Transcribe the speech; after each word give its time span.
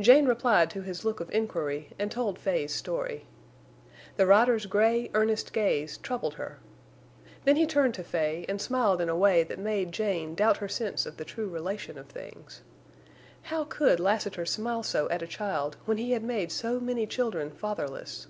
Jane 0.00 0.26
replied 0.26 0.68
to 0.70 0.82
his 0.82 1.04
look 1.04 1.20
of 1.20 1.30
inquiry 1.30 1.90
and 1.96 2.10
told 2.10 2.40
Fay's 2.40 2.74
story. 2.74 3.24
The 4.16 4.26
rider's 4.26 4.66
gray, 4.66 5.12
earnest 5.14 5.52
gaze 5.52 5.96
troubled 5.98 6.34
her. 6.34 6.58
Then 7.44 7.54
he 7.54 7.66
turned 7.66 7.94
to 7.94 8.02
Fay 8.02 8.44
and 8.48 8.60
smiled 8.60 9.00
in 9.00 9.08
a 9.08 9.14
way 9.14 9.44
that 9.44 9.60
made 9.60 9.92
Jane 9.92 10.34
doubt 10.34 10.56
her 10.56 10.66
sense 10.66 11.06
of 11.06 11.18
the 11.18 11.24
true 11.24 11.48
relation 11.48 11.98
of 11.98 12.08
things. 12.08 12.62
How 13.42 13.62
could 13.62 14.00
Lassiter 14.00 14.44
smile 14.44 14.82
so 14.82 15.08
at 15.08 15.22
a 15.22 15.26
child 15.28 15.76
when 15.84 15.98
he 15.98 16.10
had 16.10 16.24
made 16.24 16.50
so 16.50 16.80
many 16.80 17.06
children 17.06 17.52
fatherless? 17.52 18.26